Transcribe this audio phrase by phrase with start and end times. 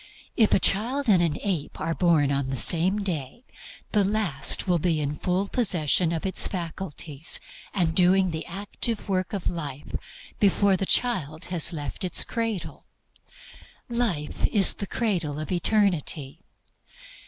[0.35, 3.43] If a child and an ape are born on the same day,
[3.91, 7.39] the last will be in full possession of its faculties
[7.71, 9.93] and doing the active work of life
[10.39, 12.85] before the child has left its cradle.
[13.89, 16.41] Life is the cradle of eternity.